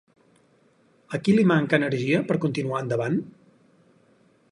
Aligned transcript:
A 1.17 1.19
qui 1.27 1.35
li 1.35 1.43
manca 1.51 1.79
energia 1.79 2.21
per 2.31 2.39
continuar 2.47 2.81
endavant? 2.85 3.21